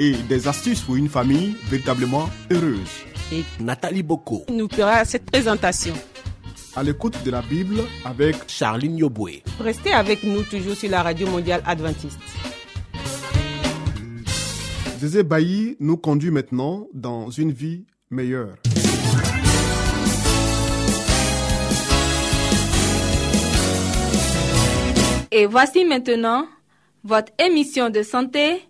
et 0.00 0.14
des 0.30 0.48
astuces 0.48 0.80
pour 0.80 0.96
une 0.96 1.10
famille 1.10 1.54
véritablement 1.68 2.30
heureuse. 2.50 3.04
et 3.32 3.44
Nathalie 3.62 4.02
Boko, 4.02 4.46
nous 4.50 4.66
fera 4.68 5.04
cette 5.04 5.30
présentation. 5.30 5.92
À 6.74 6.82
l'écoute 6.82 7.22
de 7.22 7.30
la 7.30 7.42
Bible 7.42 7.80
avec 8.06 8.36
Charline 8.48 8.96
Yoboué. 8.96 9.42
Restez 9.60 9.92
avec 9.92 10.22
nous 10.24 10.42
toujours 10.44 10.74
sur 10.74 10.90
la 10.90 11.02
radio 11.02 11.26
mondiale 11.28 11.62
adventiste. 11.66 12.18
Zézé 14.98 15.22
Bailly 15.22 15.76
nous 15.80 15.98
conduit 15.98 16.30
maintenant 16.30 16.86
dans 16.94 17.28
une 17.30 17.52
vie 17.52 17.84
meilleure. 18.10 18.54
Et 25.30 25.44
voici 25.46 25.84
maintenant 25.84 26.46
votre 27.04 27.32
émission 27.38 27.90
de 27.90 28.02
santé 28.02 28.62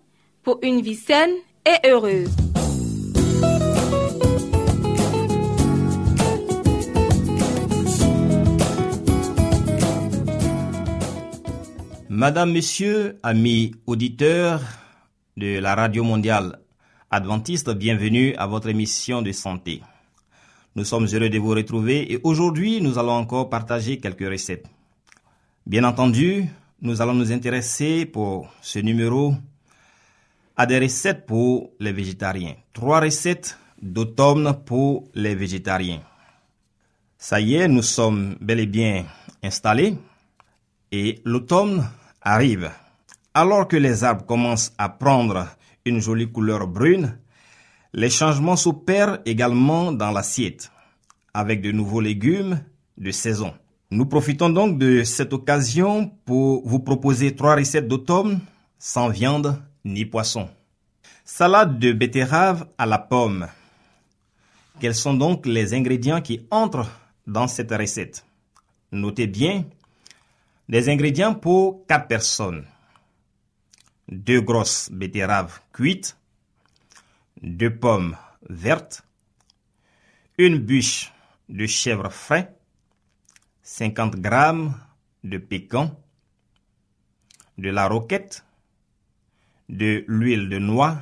pour 0.43 0.59
une 0.63 0.81
vie 0.81 0.95
saine 0.95 1.35
et 1.65 1.87
heureuse. 1.87 2.29
Madame, 12.09 12.51
Monsieur, 12.51 13.17
amis 13.23 13.73
auditeurs 13.87 14.61
de 15.37 15.59
la 15.59 15.75
Radio 15.75 16.03
Mondiale 16.03 16.59
Adventiste, 17.09 17.71
bienvenue 17.71 18.35
à 18.35 18.47
votre 18.47 18.69
émission 18.69 19.21
de 19.21 19.31
santé. 19.31 19.81
Nous 20.75 20.85
sommes 20.85 21.07
heureux 21.11 21.29
de 21.29 21.37
vous 21.39 21.49
retrouver 21.49 22.11
et 22.13 22.19
aujourd'hui 22.23 22.81
nous 22.81 22.97
allons 22.97 23.13
encore 23.13 23.49
partager 23.49 23.97
quelques 23.97 24.29
recettes. 24.29 24.65
Bien 25.65 25.83
entendu, 25.83 26.45
nous 26.81 27.01
allons 27.01 27.13
nous 27.13 27.31
intéresser 27.31 28.05
pour 28.05 28.47
ce 28.61 28.79
numéro 28.79 29.33
à 30.57 30.65
des 30.65 30.79
recettes 30.79 31.25
pour 31.25 31.71
les 31.79 31.91
végétariens. 31.91 32.55
Trois 32.73 32.99
recettes 32.99 33.57
d'automne 33.81 34.55
pour 34.65 35.07
les 35.13 35.35
végétariens. 35.35 36.01
Ça 37.17 37.39
y 37.39 37.55
est, 37.55 37.67
nous 37.67 37.83
sommes 37.83 38.35
bel 38.41 38.59
et 38.59 38.67
bien 38.67 39.05
installés 39.43 39.95
et 40.91 41.19
l'automne 41.23 41.87
arrive. 42.21 42.71
Alors 43.33 43.67
que 43.67 43.77
les 43.77 44.03
arbres 44.03 44.25
commencent 44.25 44.73
à 44.77 44.89
prendre 44.89 45.47
une 45.85 45.99
jolie 45.99 46.31
couleur 46.31 46.67
brune, 46.67 47.17
les 47.93 48.09
changements 48.09 48.55
s'opèrent 48.55 49.19
également 49.25 49.91
dans 49.91 50.11
l'assiette, 50.11 50.71
avec 51.33 51.61
de 51.61 51.71
nouveaux 51.71 52.01
légumes 52.01 52.61
de 52.97 53.11
saison. 53.11 53.53
Nous 53.89 54.05
profitons 54.05 54.49
donc 54.49 54.77
de 54.77 55.03
cette 55.03 55.33
occasion 55.33 56.11
pour 56.25 56.67
vous 56.67 56.79
proposer 56.79 57.35
trois 57.35 57.55
recettes 57.55 57.87
d'automne 57.87 58.39
sans 58.79 59.09
viande 59.09 59.61
ni 59.83 60.05
poisson. 60.05 60.49
Salade 61.25 61.79
de 61.79 61.93
betterave 61.93 62.67
à 62.77 62.85
la 62.85 62.99
pomme. 62.99 63.47
Quels 64.79 64.95
sont 64.95 65.13
donc 65.13 65.45
les 65.45 65.73
ingrédients 65.73 66.21
qui 66.21 66.45
entrent 66.49 66.89
dans 67.27 67.47
cette 67.47 67.71
recette? 67.71 68.25
Notez 68.91 69.27
bien 69.27 69.65
des 70.67 70.89
ingrédients 70.89 71.35
pour 71.35 71.85
4 71.87 72.07
personnes. 72.07 72.65
Deux 74.07 74.41
grosses 74.41 74.89
betteraves 74.91 75.61
cuites, 75.71 76.17
deux 77.41 77.73
pommes 77.73 78.17
vertes, 78.49 79.03
une 80.37 80.57
bûche 80.57 81.13
de 81.47 81.65
chèvre 81.65 82.11
frais, 82.11 82.53
50 83.63 84.15
grammes 84.17 84.73
de 85.23 85.37
pécan, 85.37 85.95
de 87.57 87.69
la 87.69 87.87
roquette, 87.87 88.43
de 89.71 90.03
l'huile 90.07 90.49
de 90.49 90.59
noix, 90.59 90.97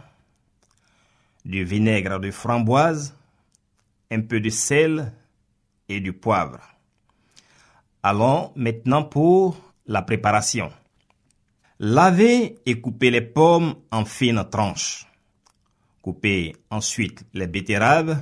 du 1.44 1.63
vinaigre 1.66 2.19
de 2.19 2.30
framboise, 2.30 3.16
un 4.12 4.22
peu 4.22 4.40
de 4.40 4.50
sel 4.50 5.12
et 5.90 6.00
du 6.00 6.13
poivre. 6.13 6.62
Allons 8.03 8.52
maintenant 8.56 9.03
pour 9.03 9.57
la 9.88 10.03
préparation. 10.03 10.72
Lavez 11.80 12.59
et 12.66 12.80
coupez 12.80 13.09
les 13.09 13.22
pommes 13.22 13.74
en 13.91 14.06
fines 14.06 14.46
tranches. 14.50 15.07
Coupez 16.01 16.56
ensuite 16.69 17.25
les 17.34 17.47
betteraves 17.47 18.22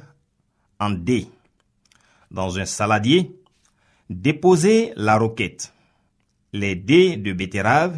en 0.79 0.91
dés. 0.91 1.28
Dans 2.31 2.58
un 2.58 2.66
saladier, 2.66 3.35
déposez 4.09 4.94
la 4.96 5.18
roquette, 5.18 5.74
les 6.53 6.75
dés 6.75 7.18
de 7.18 7.34
betterave, 7.34 7.97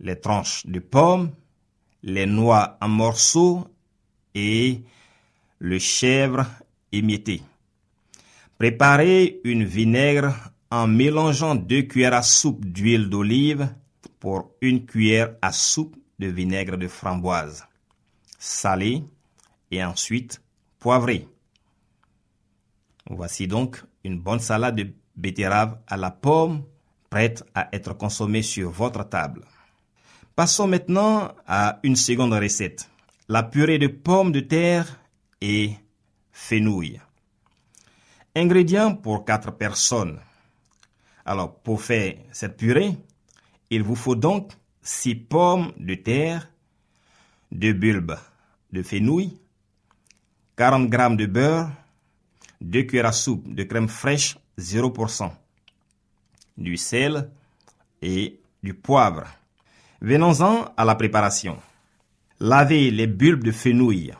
les 0.00 0.18
tranches 0.18 0.66
de 0.66 0.80
pommes, 0.80 1.30
les 2.02 2.26
noix 2.26 2.78
en 2.80 2.88
morceaux 2.88 3.66
et 4.34 4.82
le 5.58 5.78
chèvre 5.78 6.46
émietté. 6.92 7.42
Préparez 8.58 9.40
une 9.44 9.64
vinaigre 9.64 10.34
en 10.70 10.86
mélangeant 10.86 11.54
deux 11.54 11.82
cuillères 11.82 12.14
à 12.14 12.22
soupe 12.22 12.64
d'huile 12.64 13.08
d'olive 13.08 13.74
pour 14.18 14.52
une 14.60 14.84
cuillère 14.84 15.34
à 15.42 15.52
soupe 15.52 15.96
de 16.18 16.26
vinaigre 16.26 16.76
de 16.76 16.86
framboise. 16.86 17.64
Salez 18.38 19.04
et 19.70 19.82
ensuite 19.82 20.42
poivrez. 20.78 21.26
Voici 23.08 23.48
donc 23.48 23.82
une 24.04 24.20
bonne 24.20 24.40
salade 24.40 24.76
de 24.76 24.92
betterave 25.16 25.78
à 25.86 25.96
la 25.96 26.10
pomme 26.10 26.64
prête 27.08 27.44
à 27.54 27.68
être 27.72 27.94
consommée 27.94 28.42
sur 28.42 28.70
votre 28.70 29.08
table. 29.08 29.44
Passons 30.40 30.68
maintenant 30.68 31.34
à 31.46 31.80
une 31.82 31.96
seconde 31.96 32.32
recette. 32.32 32.88
La 33.28 33.42
purée 33.42 33.76
de 33.76 33.88
pommes 33.88 34.32
de 34.32 34.40
terre 34.40 34.98
et 35.42 35.74
fenouil. 36.32 36.98
Ingrédients 38.34 38.94
pour 38.94 39.26
4 39.26 39.50
personnes. 39.50 40.18
Alors, 41.26 41.56
pour 41.56 41.82
faire 41.82 42.14
cette 42.32 42.56
purée, 42.56 42.96
il 43.68 43.82
vous 43.82 43.94
faut 43.94 44.16
donc 44.16 44.52
6 44.80 45.14
pommes 45.16 45.72
de 45.76 45.94
terre, 45.94 46.50
2 47.52 47.74
bulbes 47.74 48.16
de 48.72 48.82
fenouil, 48.82 49.38
40 50.56 50.90
g 50.90 51.16
de 51.16 51.26
beurre, 51.26 51.70
2 52.62 52.82
cuillères 52.84 53.04
à 53.04 53.12
soupe 53.12 53.46
de 53.46 53.62
crème 53.64 53.88
fraîche 53.90 54.38
0%, 54.58 55.32
du 56.56 56.78
sel 56.78 57.30
et 58.00 58.40
du 58.62 58.72
poivre. 58.72 59.26
Venons-en 60.02 60.72
à 60.78 60.86
la 60.86 60.94
préparation. 60.94 61.58
Lavez 62.38 62.90
les 62.90 63.06
bulbes 63.06 63.44
de 63.44 63.52
fenouil, 63.52 64.14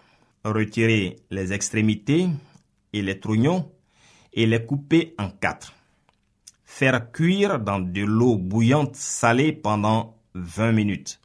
retirez 0.44 1.16
les 1.30 1.54
extrémités 1.54 2.28
et 2.92 3.00
les 3.00 3.18
trognons 3.18 3.72
et 4.34 4.44
les 4.44 4.66
coupez 4.66 5.14
en 5.16 5.30
quatre. 5.30 5.72
Faire 6.66 7.10
cuire 7.10 7.58
dans 7.58 7.80
de 7.80 8.02
l'eau 8.02 8.36
bouillante 8.36 8.94
salée 8.94 9.52
pendant 9.52 10.18
20 10.34 10.72
minutes. 10.72 11.18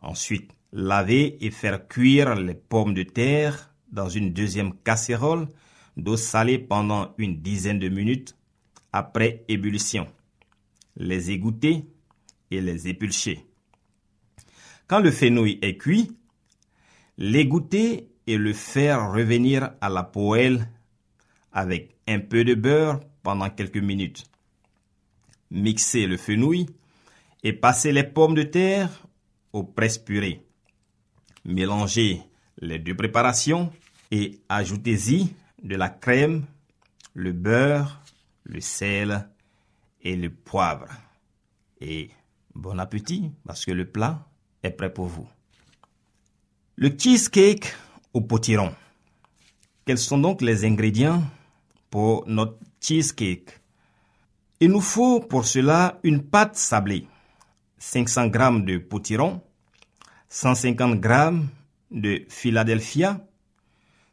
Ensuite, 0.00 0.50
laver 0.72 1.38
et 1.40 1.52
faire 1.52 1.86
cuire 1.86 2.34
les 2.34 2.54
pommes 2.54 2.92
de 2.92 3.04
terre 3.04 3.72
dans 3.92 4.08
une 4.08 4.32
deuxième 4.32 4.74
casserole 4.74 5.46
d'eau 5.96 6.16
salée 6.16 6.58
pendant 6.58 7.14
une 7.18 7.40
dizaine 7.40 7.78
de 7.78 7.88
minutes 7.88 8.36
après 8.92 9.44
ébullition. 9.46 10.08
Les 10.96 11.30
égoutter 11.30 11.86
et 12.50 12.60
les 12.60 12.88
épulcher. 12.88 13.46
Quand 14.86 15.00
le 15.00 15.10
fenouil 15.10 15.58
est 15.62 15.76
cuit, 15.76 16.16
l'égoutter 17.18 18.08
et 18.26 18.38
le 18.38 18.52
faire 18.52 19.12
revenir 19.12 19.72
à 19.80 19.88
la 19.88 20.02
poêle 20.02 20.68
avec 21.52 21.96
un 22.06 22.20
peu 22.20 22.44
de 22.44 22.54
beurre 22.54 23.00
pendant 23.22 23.50
quelques 23.50 23.76
minutes. 23.76 24.24
Mixez 25.50 26.06
le 26.06 26.16
fenouil 26.16 26.66
et 27.42 27.52
passez 27.52 27.92
les 27.92 28.04
pommes 28.04 28.34
de 28.34 28.42
terre 28.42 29.06
au 29.52 29.64
presse-purée. 29.64 30.46
Mélangez 31.44 32.22
les 32.60 32.78
deux 32.78 32.94
préparations 32.94 33.72
et 34.10 34.40
ajoutez-y 34.48 35.34
de 35.62 35.76
la 35.76 35.88
crème, 35.88 36.46
le 37.14 37.32
beurre, 37.32 38.02
le 38.44 38.60
sel 38.60 39.28
et 40.02 40.16
le 40.16 40.30
poivre. 40.30 40.88
Bon 42.58 42.78
appétit 42.80 43.30
parce 43.46 43.64
que 43.64 43.70
le 43.70 43.88
plat 43.88 44.26
est 44.62 44.70
prêt 44.70 44.92
pour 44.92 45.06
vous. 45.06 45.28
Le 46.76 46.90
cheesecake 46.96 47.72
au 48.12 48.20
potiron. 48.20 48.74
Quels 49.86 49.98
sont 49.98 50.18
donc 50.18 50.42
les 50.42 50.64
ingrédients 50.64 51.22
pour 51.88 52.24
notre 52.26 52.58
cheesecake? 52.80 53.60
Il 54.60 54.70
nous 54.70 54.80
faut 54.80 55.20
pour 55.20 55.46
cela 55.46 56.00
une 56.02 56.22
pâte 56.22 56.56
sablée, 56.56 57.06
500 57.78 58.32
g 58.32 58.60
de 58.64 58.78
potiron, 58.78 59.40
150 60.28 61.02
g 61.02 61.30
de 61.92 62.26
Philadelphia, 62.28 63.24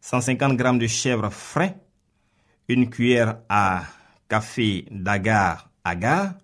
150 0.02 0.58
g 0.58 0.78
de 0.78 0.88
chèvre 0.88 1.32
frais, 1.32 1.80
une 2.68 2.92
cuillère 2.92 3.40
à 3.50 3.86
café 4.30 4.86
d'agar 4.92 5.72
agar, 5.84 6.36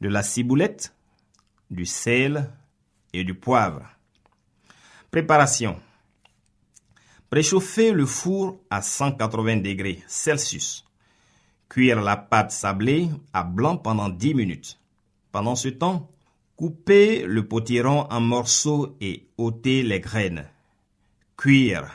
de 0.00 0.08
la 0.08 0.22
ciboulette, 0.22 0.94
du 1.70 1.86
sel 1.86 2.50
et 3.12 3.24
du 3.24 3.34
poivre. 3.34 3.82
Préparation. 5.10 5.80
Préchauffer 7.30 7.92
le 7.92 8.06
four 8.06 8.60
à 8.70 8.82
180 8.82 9.58
degrés 9.58 10.02
Celsius. 10.06 10.84
Cuire 11.68 12.00
la 12.00 12.16
pâte 12.16 12.52
sablée 12.52 13.08
à 13.32 13.44
blanc 13.44 13.76
pendant 13.76 14.08
10 14.08 14.34
minutes. 14.34 14.78
Pendant 15.32 15.54
ce 15.54 15.68
temps, 15.68 16.10
coupez 16.56 17.24
le 17.26 17.46
potiron 17.46 18.06
en 18.10 18.20
morceaux 18.20 18.96
et 19.00 19.28
ôtez 19.36 19.82
les 19.82 20.00
graines. 20.00 20.48
Cuire 21.36 21.90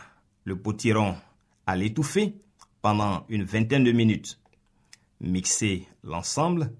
le 0.46 0.56
potiron 0.56 1.16
à 1.66 1.76
l'étouffer 1.76 2.36
pendant 2.82 3.26
une 3.30 3.44
vingtaine 3.44 3.84
de 3.84 3.92
minutes. 3.92 4.40
Mixez 5.22 5.88
l'ensemble. 6.04 6.72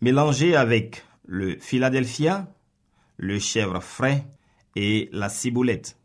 Mélangez 0.00 0.54
avec 0.54 1.02
le 1.26 1.58
Philadelphia, 1.58 2.48
le 3.16 3.38
chèvre 3.38 3.80
frais 3.80 4.26
et 4.74 5.08
la 5.12 5.28
ciboulette. 5.28 5.96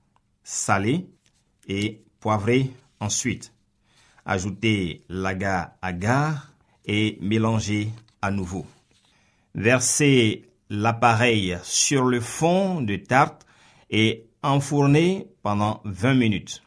Salez 0.44 1.08
et 1.68 2.04
poivrez 2.20 2.72
ensuite. 3.00 3.54
Ajoutez 4.26 5.04
l'agar 5.10 5.72
agar 5.82 6.54
et 6.86 7.18
mélangez 7.22 7.90
à 8.22 8.32
nouveau. 8.32 8.66
Versez 9.56 10.50
l'appareil 10.70 11.58
sur 11.64 12.06
le 12.06 12.22
fond 12.22 12.82
de 12.82 12.96
tarte 12.96 13.46
et 13.90 14.26
enfournez 14.42 15.28
pendant 15.44 15.82
20 15.86 16.14
minutes. 16.14 16.64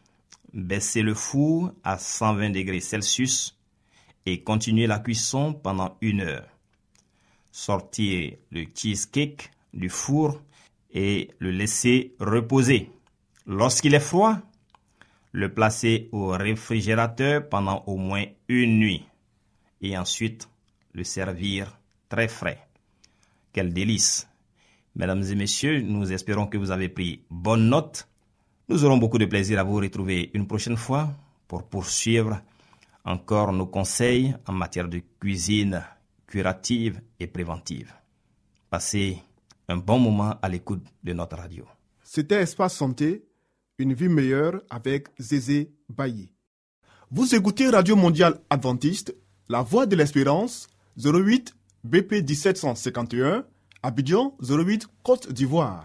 Baissez 0.53 1.03
le 1.03 1.15
four 1.15 1.73
à 1.83 1.99
120 1.99 2.51
degrés 2.51 2.81
Celsius 2.81 3.59
et 4.27 4.43
continuez 4.43 4.87
la 4.87 4.99
cuisson 4.99 5.53
pendant 5.53 5.97
une 6.01 6.21
heure. 6.21 6.54
Sortez 7.56 8.41
le 8.51 8.65
cheesecake 8.75 9.53
du 9.73 9.89
four 9.89 10.43
et 10.93 11.31
le 11.39 11.53
laissez 11.53 12.17
reposer. 12.19 12.91
Lorsqu'il 13.47 13.95
est 13.95 14.01
froid, 14.01 14.39
le 15.31 15.55
placer 15.55 16.09
au 16.11 16.31
réfrigérateur 16.31 17.49
pendant 17.49 17.85
au 17.87 17.97
moins 17.97 18.25
une 18.49 18.81
nuit 18.81 19.06
et 19.81 19.97
ensuite 19.97 20.49
le 20.95 21.05
servir 21.05 21.79
très 22.09 22.27
frais. 22.27 22.59
Quel 23.53 23.73
délice. 23.73 24.27
Mesdames 24.97 25.23
et 25.23 25.37
messieurs, 25.37 25.81
nous 25.81 26.12
espérons 26.12 26.49
que 26.49 26.59
vous 26.59 26.73
avez 26.73 26.89
pris 26.89 27.23
bonne 27.31 27.69
note. 27.69 28.09
Nous 28.69 28.85
aurons 28.85 28.97
beaucoup 28.97 29.19
de 29.19 29.27
plaisir 29.27 29.61
à 29.61 29.62
vous 29.62 29.77
retrouver 29.77 30.33
une 30.35 30.49
prochaine 30.49 30.77
fois 30.77 31.15
pour 31.47 31.62
poursuivre 31.69 32.41
encore 33.05 33.53
nos 33.53 33.67
conseils 33.67 34.35
en 34.49 34.55
matière 34.55 34.89
de 34.89 35.01
cuisine 35.21 35.85
et 37.21 37.27
préventive. 37.27 37.93
Passez 38.71 39.19
un 39.69 39.77
bon 39.77 39.99
moment 39.99 40.35
à 40.43 40.49
l'écoute 40.49 40.85
de 41.03 41.13
notre 41.13 41.37
radio. 41.37 41.65
C'était 42.03 42.43
Espace 42.43 42.77
Santé, 42.77 43.25
une 43.79 43.95
vie 43.95 44.09
meilleure 44.09 44.63
avec 44.71 45.09
Zézé 45.19 45.73
Bailly. 45.89 46.31
Vous 47.11 47.35
écoutez 47.35 47.69
Radio 47.69 47.97
Mondiale 47.97 48.41
Adventiste, 48.51 49.15
La 49.49 49.63
Voix 49.63 49.87
de 49.87 49.97
l'Espérance, 49.97 50.69
08 50.99 51.55
BP 51.85 52.27
1751, 52.29 53.45
Abidjan 53.83 54.37
08 54.41 54.89
Côte 55.03 55.33
d'Ivoire. 55.33 55.85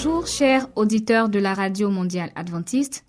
Bonjour 0.00 0.28
chers 0.28 0.68
auditeurs 0.76 1.28
de 1.28 1.40
la 1.40 1.54
Radio 1.54 1.90
mondiale 1.90 2.30
adventiste. 2.36 3.04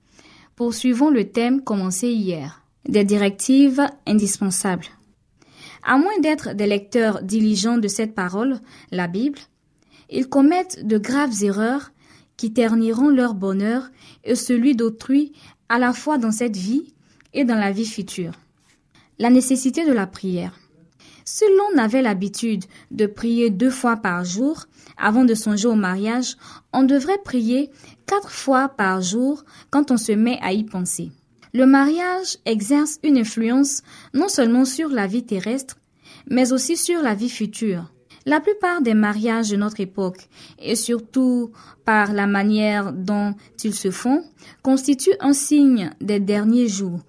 Poursuivons 0.56 1.12
le 1.12 1.30
thème 1.30 1.62
commencé 1.62 2.08
hier, 2.08 2.64
des 2.88 3.04
directives 3.04 3.86
indispensables. 4.08 4.88
À 5.84 6.00
moins 6.00 6.18
d'être 6.20 6.56
des 6.56 6.66
lecteurs 6.66 7.22
diligents 7.22 7.78
de 7.78 7.88
cette 7.88 8.16
parole, 8.16 8.60
la 8.90 9.06
Bible, 9.06 9.38
ils 10.10 10.28
commettent 10.28 10.84
de 10.84 10.98
graves 10.98 11.44
erreurs 11.44 11.92
qui 12.38 12.54
terniront 12.54 13.10
leur 13.10 13.36
bonheur 13.36 13.92
et 14.24 14.34
celui 14.34 14.76
d'autrui 14.76 15.34
à 15.70 15.78
la 15.78 15.94
fois 15.94 16.18
dans 16.18 16.32
cette 16.32 16.58
vie 16.58 16.96
et 17.36 17.44
dans 17.44 17.60
la 17.60 17.72
vie 17.72 17.86
future. 17.86 18.34
La 19.20 19.30
nécessité 19.30 19.86
de 19.86 19.94
la 19.94 20.08
prière. 20.08 20.59
Si 21.32 21.46
l'on 21.58 21.78
avait 21.78 22.02
l'habitude 22.02 22.66
de 22.90 23.06
prier 23.06 23.52
deux 23.52 23.70
fois 23.70 23.98
par 23.98 24.26
jour 24.26 24.66
avant 24.98 25.26
de 25.26 25.36
songer 25.36 25.68
au 25.68 25.76
mariage, 25.76 26.38
on 26.74 26.82
devrait 26.82 27.22
prier 27.24 27.70
quatre 28.08 28.32
fois 28.32 28.68
par 28.68 29.04
jour 29.04 29.46
quand 29.70 29.92
on 29.92 29.98
se 29.98 30.12
met 30.12 30.40
à 30.42 30.54
y 30.54 30.64
penser. 30.64 31.12
Le 31.54 31.68
mariage 31.68 32.40
exerce 32.46 32.98
une 33.04 33.20
influence 33.20 33.84
non 34.16 34.28
seulement 34.28 34.66
sur 34.66 34.90
la 34.90 35.06
vie 35.06 35.24
terrestre, 35.24 35.78
mais 36.28 36.52
aussi 36.52 36.76
sur 36.76 37.00
la 37.04 37.14
vie 37.14 37.30
future. 37.30 37.94
La 38.26 38.40
plupart 38.40 38.82
des 38.82 38.96
mariages 38.96 39.52
de 39.52 39.56
notre 39.56 39.82
époque, 39.82 40.28
et 40.58 40.76
surtout 40.76 41.52
par 41.86 42.12
la 42.12 42.26
manière 42.26 42.92
dont 42.92 43.36
ils 43.64 43.76
se 43.76 43.92
font, 43.92 44.24
constituent 44.64 45.20
un 45.20 45.34
signe 45.34 45.92
des 46.02 46.20
derniers 46.20 46.68
jours. 46.68 47.02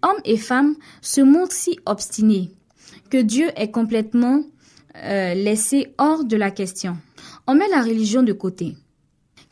Hommes 0.00 0.22
et 0.24 0.38
femmes 0.38 0.74
se 1.02 1.20
montrent 1.20 1.52
si 1.54 1.78
obstinés 1.84 2.56
que 3.08 3.22
Dieu 3.22 3.48
est 3.56 3.70
complètement 3.70 4.42
euh, 4.96 5.34
laissé 5.34 5.88
hors 5.98 6.24
de 6.24 6.36
la 6.36 6.50
question. 6.50 6.96
On 7.46 7.54
met 7.54 7.68
la 7.68 7.82
religion 7.82 8.22
de 8.22 8.32
côté, 8.32 8.76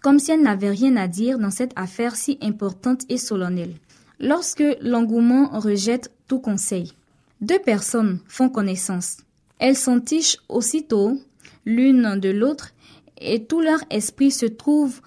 comme 0.03 0.19
si 0.19 0.33
elle 0.33 0.43
n'avait 0.43 0.71
rien 0.71 0.97
à 0.97 1.09
dire 1.09 1.39
dans 1.39 1.51
cette 1.51 1.73
affaire 1.77 2.17
si 2.17 2.39
importante 2.41 3.03
et 3.09 3.19
solennelle. 3.19 3.75
Lorsque 4.21 4.65
l'engouement 4.81 5.49
rejette 5.59 6.11
tout 6.29 6.41
conseil, 6.41 6.93
deux 7.41 7.59
personnes 7.59 8.21
font 8.27 8.49
connaissance. 8.49 9.19
Elles 9.59 9.77
s'entichent 9.77 10.39
aussitôt 10.49 11.19
l'une 11.65 12.19
de 12.19 12.31
l'autre 12.31 12.71
et 13.19 13.45
tout 13.45 13.61
leur 13.61 13.81
esprit 13.91 14.31
se 14.31 14.47
trouve 14.47 15.01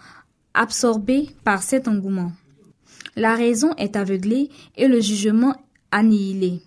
absorbé 0.53 1.29
par 1.43 1.63
cet 1.63 1.87
engouement. 1.87 2.31
La 3.15 3.35
raison 3.35 3.73
est 3.77 3.95
aveuglée 3.95 4.49
et 4.75 4.87
le 4.87 4.99
jugement 4.99 5.55
annihilé. 5.91 6.61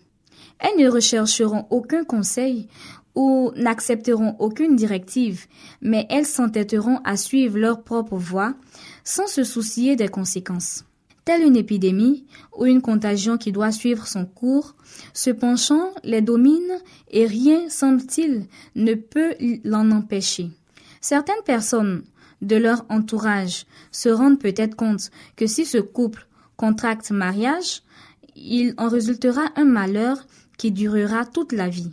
Elles 0.61 0.85
ne 0.85 0.91
rechercheront 0.91 1.67
aucun 1.71 2.05
conseil 2.05 2.69
ou 3.15 3.51
n'accepteront 3.57 4.37
aucune 4.39 4.77
directive, 4.77 5.47
mais 5.81 6.07
elles 6.11 6.27
s'entêteront 6.27 7.01
à 7.05 7.17
suivre 7.17 7.59
leur 7.59 7.83
propre 7.83 8.17
voie 8.17 8.55
sans 9.03 9.27
se 9.27 9.43
soucier 9.43 9.97
des 9.97 10.09
conséquences. 10.09 10.85
Telle 11.25 11.43
une 11.43 11.57
épidémie 11.57 12.25
ou 12.57 12.67
une 12.67 12.83
contagion 12.83 13.37
qui 13.37 13.53
doit 13.53 13.73
suivre 13.73 14.07
son 14.07 14.25
cours, 14.27 14.75
ce 15.13 15.31
penchant 15.31 15.91
les 16.03 16.23
domine 16.23 16.79
et 17.11 17.27
rien, 17.27 17.69
semble-t-il, 17.69 18.47
ne 18.75 18.95
peut 18.95 19.35
l'en 19.65 19.91
empêcher. 19.91 20.51
Certaines 21.01 21.43
personnes 21.45 22.05
de 22.43 22.57
leur 22.57 22.85
entourage 22.89 23.67
se 23.91 24.09
rendent 24.09 24.39
peut-être 24.39 24.77
compte 24.77 25.11
que 25.37 25.47
si 25.47 25.67
ce 25.67 25.79
couple 25.79 26.27
contracte 26.57 27.11
mariage, 27.11 27.83
il 28.41 28.75
en 28.79 28.89
résultera 28.89 29.43
un 29.57 29.65
malheur 29.65 30.27
qui 30.57 30.73
durera 30.73 31.25
toute 31.25 31.53
la 31.53 31.69
vie. 31.69 31.93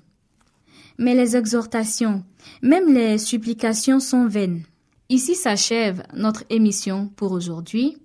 Mais 0.98 1.13
les 1.13 1.36
exhortations, 1.36 2.24
même 2.62 2.94
les 2.94 3.18
supplications 3.18 4.00
sont 4.00 4.27
vaines. 4.27 4.63
Ici 5.10 5.36
s'achève 5.36 6.04
notre 6.13 6.44
émission 6.50 7.10
pour 7.16 7.32
aujourd'hui. 7.32 7.98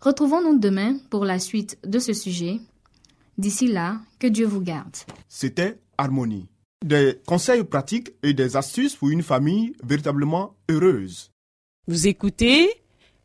Retrouvons-nous 0.00 0.58
demain 0.58 0.96
pour 1.10 1.24
la 1.24 1.38
suite 1.38 1.78
de 1.84 1.98
ce 1.98 2.12
sujet. 2.12 2.60
D'ici 3.38 3.68
là, 3.68 4.00
que 4.18 4.26
Dieu 4.26 4.46
vous 4.46 4.60
garde. 4.60 4.96
C'était 5.28 5.78
Harmonie. 5.96 6.48
Des 6.84 7.20
conseils 7.26 7.64
pratiques 7.64 8.12
et 8.22 8.34
des 8.34 8.56
astuces 8.56 8.96
pour 8.96 9.10
une 9.10 9.22
famille 9.22 9.72
véritablement 9.82 10.56
heureuse. 10.68 11.30
Vous 11.86 12.06
écoutez 12.06 12.68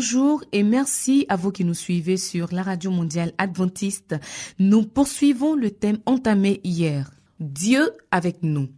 Bonjour 0.00 0.42
et 0.52 0.62
merci 0.62 1.26
à 1.28 1.36
vous 1.36 1.52
qui 1.52 1.62
nous 1.62 1.74
suivez 1.74 2.16
sur 2.16 2.54
la 2.54 2.62
radio 2.62 2.90
mondiale 2.90 3.34
adventiste. 3.36 4.16
Nous 4.58 4.86
poursuivons 4.86 5.54
le 5.54 5.70
thème 5.70 5.98
entamé 6.06 6.62
hier. 6.64 7.10
Dieu 7.38 7.92
avec 8.10 8.42
nous. 8.42 8.70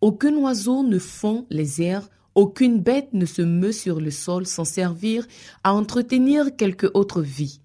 Aucun 0.00 0.36
oiseau 0.36 0.84
ne 0.84 1.00
fond 1.00 1.46
les 1.50 1.82
airs, 1.82 2.08
aucune 2.36 2.78
bête 2.78 3.08
ne 3.12 3.26
se 3.26 3.42
meut 3.42 3.72
sur 3.72 4.00
le 4.00 4.12
sol 4.12 4.46
sans 4.46 4.64
servir 4.64 5.26
à 5.64 5.74
entretenir 5.74 6.54
quelque 6.54 6.88
autre 6.94 7.22
vie. 7.22 7.60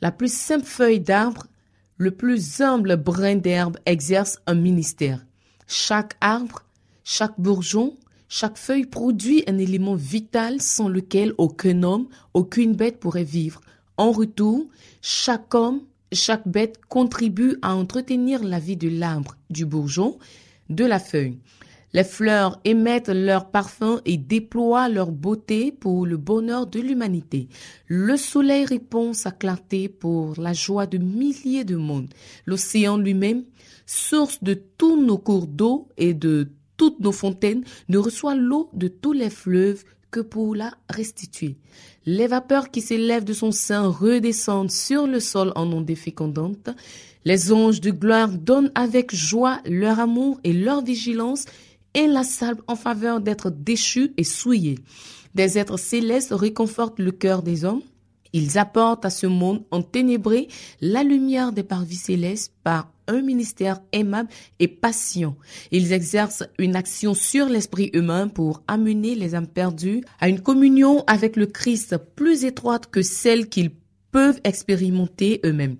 La 0.00 0.12
plus 0.12 0.32
simple 0.32 0.64
feuille 0.64 1.00
d'arbre, 1.00 1.48
le 1.96 2.12
plus 2.12 2.60
humble 2.60 2.94
brin 2.94 3.34
d'herbe 3.34 3.78
exerce 3.84 4.38
un 4.46 4.54
ministère. 4.54 5.26
Chaque 5.66 6.14
arbre, 6.20 6.62
chaque 7.02 7.34
bourgeon, 7.36 7.96
chaque 8.36 8.58
feuille 8.58 8.86
produit 8.86 9.44
un 9.46 9.58
élément 9.58 9.94
vital 9.94 10.60
sans 10.60 10.88
lequel 10.88 11.34
aucun 11.38 11.84
homme, 11.84 12.08
aucune 12.34 12.74
bête 12.74 12.98
pourrait 12.98 13.22
vivre. 13.22 13.60
En 13.96 14.10
retour, 14.10 14.66
chaque 15.02 15.54
homme, 15.54 15.82
chaque 16.10 16.48
bête 16.48 16.80
contribue 16.88 17.58
à 17.62 17.76
entretenir 17.76 18.42
la 18.42 18.58
vie 18.58 18.76
de 18.76 18.88
l'arbre, 18.88 19.36
du 19.50 19.64
bourgeon, 19.64 20.18
de 20.68 20.84
la 20.84 20.98
feuille. 20.98 21.38
Les 21.92 22.02
fleurs 22.02 22.60
émettent 22.64 23.08
leur 23.08 23.52
parfum 23.52 24.00
et 24.04 24.16
déploient 24.16 24.88
leur 24.88 25.12
beauté 25.12 25.70
pour 25.70 26.04
le 26.04 26.16
bonheur 26.16 26.66
de 26.66 26.80
l'humanité. 26.80 27.46
Le 27.86 28.16
soleil 28.16 28.64
répond 28.64 29.12
sa 29.12 29.30
clarté 29.30 29.88
pour 29.88 30.34
la 30.40 30.54
joie 30.54 30.86
de 30.86 30.98
milliers 30.98 31.62
de 31.62 31.76
mondes. 31.76 32.12
L'océan 32.46 32.96
lui-même, 32.96 33.44
source 33.86 34.42
de 34.42 34.54
tous 34.54 35.00
nos 35.00 35.18
cours 35.18 35.46
d'eau 35.46 35.86
et 35.96 36.14
de 36.14 36.48
toutes 36.76 37.00
nos 37.00 37.12
fontaines, 37.12 37.64
ne 37.88 37.98
reçoit 37.98 38.34
l'eau 38.34 38.70
de 38.72 38.88
tous 38.88 39.12
les 39.12 39.30
fleuves 39.30 39.84
que 40.10 40.20
pour 40.20 40.54
la 40.54 40.72
restituer. 40.88 41.56
Les 42.06 42.28
vapeurs 42.28 42.70
qui 42.70 42.80
s'élèvent 42.80 43.24
de 43.24 43.32
son 43.32 43.50
sein 43.50 43.88
redescendent 43.88 44.70
sur 44.70 45.06
le 45.06 45.18
sol 45.18 45.52
en 45.56 45.72
ondées 45.72 45.96
fécondantes. 45.96 46.70
Les 47.24 47.52
anges 47.52 47.80
de 47.80 47.90
gloire 47.90 48.28
donnent 48.28 48.70
avec 48.74 49.14
joie 49.14 49.60
leur 49.64 49.98
amour 49.98 50.38
et 50.44 50.52
leur 50.52 50.84
vigilance 50.84 51.46
inlassable 51.96 52.62
en 52.68 52.76
faveur 52.76 53.20
d'être 53.20 53.50
déchus 53.50 54.12
et 54.16 54.24
souillés. 54.24 54.78
Des 55.34 55.58
êtres 55.58 55.78
célestes 55.78 56.32
réconfortent 56.32 57.00
le 57.00 57.10
cœur 57.10 57.42
des 57.42 57.64
hommes. 57.64 57.82
Ils 58.32 58.58
apportent 58.58 59.04
à 59.04 59.10
ce 59.10 59.26
monde 59.26 59.64
enténébré 59.70 60.48
la 60.80 61.02
lumière 61.02 61.52
des 61.52 61.62
parvis 61.62 61.96
célestes 61.96 62.52
par 62.62 62.93
un 63.06 63.22
ministère 63.22 63.80
aimable 63.92 64.28
et 64.58 64.68
patient. 64.68 65.36
Ils 65.70 65.92
exercent 65.92 66.44
une 66.58 66.76
action 66.76 67.14
sur 67.14 67.48
l'esprit 67.48 67.90
humain 67.92 68.28
pour 68.28 68.62
amener 68.68 69.14
les 69.14 69.34
âmes 69.34 69.46
perdues 69.46 70.02
à 70.20 70.28
une 70.28 70.40
communion 70.40 71.04
avec 71.06 71.36
le 71.36 71.46
Christ 71.46 71.96
plus 72.16 72.44
étroite 72.44 72.90
que 72.90 73.02
celle 73.02 73.48
qu'ils 73.48 73.72
peuvent 74.10 74.40
expérimenter 74.44 75.40
eux-mêmes. 75.44 75.76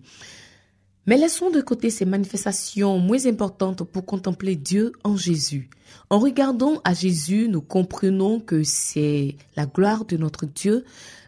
Mais 1.07 1.19
laissons 1.19 1.51
de 1.51 1.61
côté 1.61 1.91
ces 1.91 2.07
manifestations 2.07 2.99
moins 2.99 3.27
importantes 3.27 3.83
pour 3.83 4.07
contempler 4.07 4.57
Dieu 4.57 4.93
en 5.05 5.17
Jésus. 5.17 5.69
En 6.09 6.19
regardant 6.19 6.81
à 6.85 6.95
Jésus, 6.95 7.49
nous 7.49 7.61
comprenons 7.61 8.41
que 8.41 8.63
c'est 8.63 9.37
la 9.57 9.67
gloire 9.67 10.07
de 10.07 10.17
notre 10.17 10.47
Dieu 10.47 10.85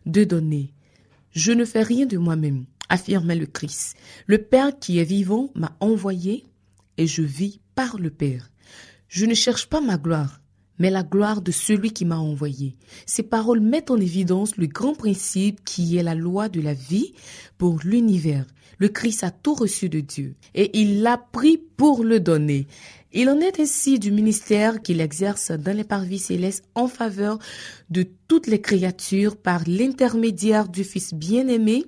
de 0.07 0.25
donner. 0.25 0.73
Je 1.33 1.53
ne 1.53 1.67
fais 1.67 1.83
rien 1.83 2.07
de 2.07 2.17
moi-même, 2.17 2.65
affirmait 2.89 3.37
le 3.37 3.47
Christ. 3.47 3.97
Le 4.27 4.39
Père 4.39 4.79
qui 4.79 4.99
est 4.99 5.05
vivant 5.05 5.51
m'a 5.55 5.77
envoyé 5.81 6.45
et 6.99 7.07
je 7.07 7.23
vis 7.23 7.61
par 7.75 7.99
le 7.99 8.11
Père. 8.11 8.51
Je 9.09 9.27
ne 9.27 9.35
cherche 9.35 9.69
pas 9.69 9.81
ma 9.81 9.99
gloire, 9.99 10.41
mais 10.79 10.91
la 10.91 11.03
gloire 11.03 11.43
de 11.43 11.53
celui 11.53 11.93
qui 11.93 12.05
m'a 12.05 12.19
envoyé. 12.19 12.77
Ces 13.07 13.23
paroles 13.23 13.61
mettent 13.61 13.91
en 13.91 13.97
évidence 13.97 14.57
le 14.57 14.67
grand 14.67 14.95
principe 14.95 15.65
qui 15.65 15.97
est 15.97 16.03
la 16.03 16.15
loi 16.15 16.49
de 16.49 16.61
la 16.61 16.75
vie 16.75 17.15
pour 17.59 17.81
l'univers. 17.85 18.47
Le 18.79 18.89
Christ 18.89 19.25
a 19.25 19.31
tout 19.31 19.55
reçu 19.55 19.89
de 19.89 20.01
Dieu 20.01 20.35
et 20.55 20.79
il 20.79 21.03
l'a 21.03 21.17
pris 21.17 21.59
pour 21.59 22.05
le 22.05 22.21
donner. 22.21 22.67
Il 23.19 23.31
en 23.31 23.41
est 23.41 23.61
ainsi 23.61 23.99
du 23.99 24.13
ministère 24.13 24.83
qu'il 24.83 25.01
exerce 25.01 25.51
dans 25.51 25.75
les 25.75 25.85
parvis 25.85 26.19
célestes 26.19 26.67
en 26.75 26.87
faveur 26.87 27.39
de 27.89 28.07
toutes 28.29 28.47
les 28.47 28.61
créatures 28.61 29.39
par 29.39 29.63
l'intermédiaire 29.67 30.69
du 30.69 30.85
Fils 30.85 31.15
bien-aimé. 31.15 31.87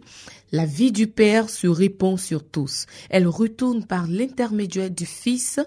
La 0.52 0.64
vie 0.64 0.90
du 0.90 1.06
Père 1.06 1.50
se 1.50 1.66
répand 1.66 2.18
sur 2.18 2.48
tous. 2.48 2.86
Elle 3.10 3.26
retourne 3.26 3.84
par 3.84 4.06
l'intermédiaire 4.06 4.90
du 4.90 5.04
Fils 5.04 5.60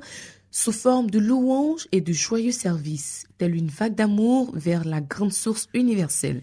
sous 0.49 0.71
forme 0.71 1.11
de 1.11 1.19
louanges 1.19 1.87
et 1.91 2.01
de 2.01 2.11
joyeux 2.11 2.51
services, 2.51 3.27
telle 3.37 3.55
une 3.55 3.69
vague 3.69 3.93
d'amour 3.93 4.49
vers 4.55 4.83
la 4.83 4.99
grande 4.99 5.31
source 5.31 5.67
universelle. 5.75 6.41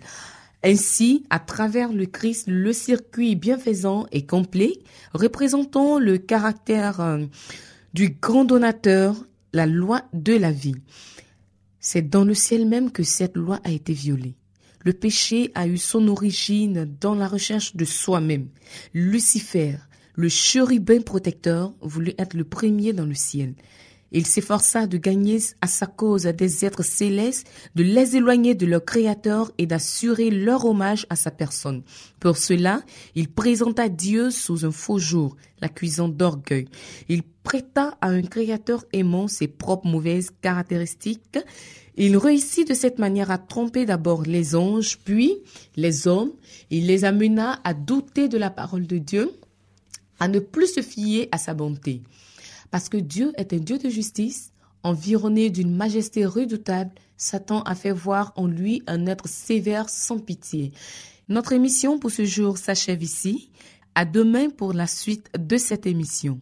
Ainsi, 0.63 1.25
à 1.29 1.41
travers 1.41 1.93
le 1.93 2.07
Christ, 2.07 2.45
le 2.47 2.73
circuit 2.73 3.35
bienfaisant 3.35 4.07
et 4.13 4.27
complet, 4.27 4.75
représentant 5.13 5.99
le 5.99 6.19
caractère 6.19 7.01
euh, 7.01 7.25
du 7.99 8.11
grand 8.11 8.45
donateur, 8.45 9.17
la 9.53 9.67
loi 9.67 10.03
de 10.13 10.35
la 10.35 10.53
vie. 10.53 10.77
C'est 11.81 12.09
dans 12.09 12.23
le 12.23 12.33
ciel 12.33 12.65
même 12.65 12.93
que 12.93 13.03
cette 13.03 13.37
loi 13.37 13.59
a 13.65 13.73
été 13.73 13.93
violée. 13.93 14.37
Le 14.85 14.93
péché 14.93 15.51
a 15.57 15.67
eu 15.67 15.79
son 15.79 16.07
origine 16.07 16.97
dans 17.01 17.17
la 17.17 17.27
recherche 17.27 17.75
de 17.75 17.85
soi-même. 17.85 18.51
Lucifer, 18.95 19.79
le 20.15 20.29
chérubin 20.29 21.01
protecteur, 21.01 21.75
voulut 21.81 22.15
être 22.19 22.35
le 22.35 22.45
premier 22.45 22.93
dans 22.93 23.05
le 23.05 23.15
ciel. 23.17 23.57
Il 24.11 24.27
s'efforça 24.27 24.87
de 24.87 24.97
gagner 24.97 25.39
à 25.61 25.67
sa 25.67 25.87
cause 25.87 26.23
des 26.23 26.65
êtres 26.65 26.85
célestes, 26.85 27.47
de 27.75 27.83
les 27.83 28.17
éloigner 28.17 28.55
de 28.55 28.65
leur 28.65 28.85
Créateur 28.85 29.53
et 29.59 29.67
d'assurer 29.67 30.31
leur 30.31 30.65
hommage 30.65 31.07
à 31.11 31.17
sa 31.17 31.31
personne. 31.31 31.83
Pour 32.21 32.39
cela, 32.39 32.83
il 33.15 33.29
présenta 33.29 33.89
Dieu 33.89 34.31
sous 34.31 34.65
un 34.65 34.71
faux 34.71 34.99
jour, 34.99 35.37
l'accusant 35.61 36.09
d'orgueil. 36.09 36.69
Il 37.09 37.23
prêta 37.23 37.99
à 38.01 38.09
un 38.09 38.23
Créateur 38.23 38.85
aimant 38.93 39.29
ses 39.29 39.49
propres 39.49 39.89
mauvaises 39.89 40.31
caractéristiques. 40.41 41.39
Il 41.97 42.17
réussit 42.17 42.67
de 42.67 42.75
cette 42.75 42.99
manière 42.99 43.31
à 43.31 43.39
tromper 43.39 43.85
d'abord 43.85 44.23
les 44.23 44.55
anges, 44.55 44.99
puis 45.05 45.37
les 45.77 46.07
hommes. 46.07 46.33
Il 46.71 46.87
les 46.87 47.05
amena 47.05 47.61
à 47.65 47.75
douter 47.75 48.29
de 48.29 48.39
la 48.39 48.51
parole 48.51 48.87
de 48.87 48.99
Dieu, 48.99 49.31
à 50.19 50.29
ne 50.29 50.39
plus 50.39 50.75
se 50.75 50.81
fier 50.81 51.29
à 51.33 51.39
sa 51.39 51.55
bonté. 51.55 52.03
Parce 52.71 52.89
que 52.89 52.97
Dieu 52.97 53.33
est 53.37 53.53
un 53.53 53.59
Dieu 53.59 53.79
de 53.79 53.89
justice, 53.89 54.53
environné 54.83 55.51
d'une 55.51 55.75
majesté 55.75 56.27
redoutable, 56.27 56.93
Satan 57.17 57.63
a 57.63 57.75
fait 57.75 57.93
voir 57.93 58.33
en 58.37 58.47
lui 58.47 58.83
un 58.87 59.07
être 59.07 59.29
sévère 59.29 59.89
sans 59.89 60.19
pitié. 60.19 60.73
Notre 61.29 61.53
émission 61.53 61.99
pour 61.99 62.11
ce 62.11 62.25
jour 62.25 62.59
s'achève 62.59 63.03
ici. 63.03 63.51
À 63.95 64.05
demain 64.05 64.49
pour 64.49 64.73
la 64.73 64.87
suite 64.87 65.29
de 65.37 65.57
cette 65.57 65.87
émission. 65.87 66.41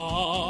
哦 0.00 0.49